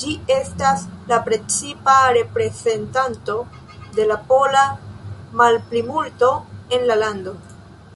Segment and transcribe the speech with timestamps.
[0.00, 0.82] Ĝi estas
[1.12, 3.38] la precipa reprezentanto
[3.96, 4.66] de la pola
[5.42, 6.34] malplimulto
[6.80, 7.36] en la lando.